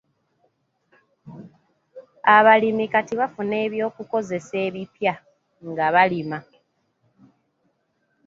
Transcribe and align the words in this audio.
Abalimi 2.35 2.85
kati 2.93 3.13
bafuna 3.19 3.55
eby'okukozesa 3.65 4.55
ebipya 4.67 5.13
nga 5.69 5.85
balima. 5.93 6.39